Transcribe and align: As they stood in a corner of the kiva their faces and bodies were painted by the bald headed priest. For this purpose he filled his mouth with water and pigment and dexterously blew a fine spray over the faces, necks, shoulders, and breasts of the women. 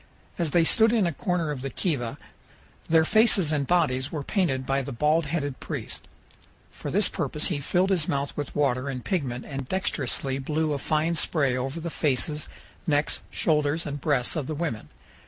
As 0.39 0.49
they 0.49 0.63
stood 0.63 0.91
in 0.93 1.05
a 1.05 1.13
corner 1.13 1.51
of 1.51 1.61
the 1.61 1.69
kiva 1.69 2.17
their 2.89 3.05
faces 3.05 3.51
and 3.51 3.67
bodies 3.67 4.11
were 4.11 4.23
painted 4.23 4.65
by 4.65 4.81
the 4.81 4.91
bald 4.91 5.27
headed 5.27 5.59
priest. 5.59 6.07
For 6.71 6.89
this 6.89 7.07
purpose 7.07 7.49
he 7.49 7.59
filled 7.59 7.91
his 7.91 8.07
mouth 8.07 8.35
with 8.35 8.55
water 8.55 8.89
and 8.89 9.05
pigment 9.05 9.45
and 9.45 9.69
dexterously 9.69 10.39
blew 10.39 10.73
a 10.73 10.79
fine 10.79 11.13
spray 11.13 11.55
over 11.55 11.79
the 11.79 11.91
faces, 11.91 12.49
necks, 12.87 13.19
shoulders, 13.29 13.85
and 13.85 14.01
breasts 14.01 14.35
of 14.35 14.47
the 14.47 14.55
women. 14.55 14.89